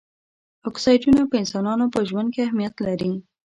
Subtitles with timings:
[0.69, 3.13] اکسایډونه په انسانانو په ژوند کې اهمیت لري.